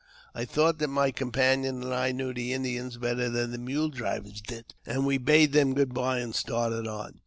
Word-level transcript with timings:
I 0.33 0.45
thought 0.45 0.79
that 0.79 0.87
my 0.87 1.11
companion 1.11 1.83
and 1.83 1.93
I 1.93 2.11
knew 2.11 2.33
the 2.33 2.53
Indians 2.53 2.97
better 2.97 3.29
than 3.29 3.51
the 3.51 3.59
mule 3.59 3.89
drivers 3.89 4.41
did, 4.41 4.73
and 4.83 5.05
we 5.05 5.19
bade 5.19 5.53
them 5.53 5.75
good 5.75 5.93
bye 5.93 6.17
and 6.21 6.33
started 6.33 6.87
on. 6.87 7.19